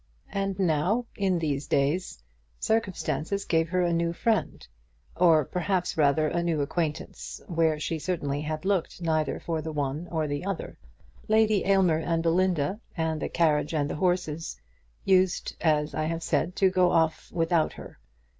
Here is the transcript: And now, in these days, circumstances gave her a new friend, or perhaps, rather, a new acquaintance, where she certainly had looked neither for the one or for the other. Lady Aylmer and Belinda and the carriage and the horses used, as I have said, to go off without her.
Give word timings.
And 0.31 0.57
now, 0.57 1.05
in 1.15 1.37
these 1.37 1.67
days, 1.67 2.23
circumstances 2.59 3.45
gave 3.45 3.69
her 3.69 3.83
a 3.83 3.93
new 3.93 4.13
friend, 4.13 4.67
or 5.15 5.45
perhaps, 5.45 5.95
rather, 5.95 6.27
a 6.27 6.41
new 6.41 6.59
acquaintance, 6.61 7.39
where 7.45 7.79
she 7.79 7.99
certainly 7.99 8.41
had 8.41 8.65
looked 8.65 8.99
neither 8.99 9.39
for 9.39 9.61
the 9.61 9.71
one 9.71 10.07
or 10.09 10.23
for 10.23 10.27
the 10.27 10.43
other. 10.43 10.79
Lady 11.27 11.63
Aylmer 11.65 11.99
and 11.99 12.23
Belinda 12.23 12.79
and 12.97 13.21
the 13.21 13.29
carriage 13.29 13.75
and 13.75 13.87
the 13.91 13.95
horses 13.95 14.59
used, 15.05 15.55
as 15.61 15.93
I 15.93 16.05
have 16.05 16.23
said, 16.23 16.55
to 16.55 16.71
go 16.71 16.89
off 16.89 17.31
without 17.31 17.73
her. 17.73 17.99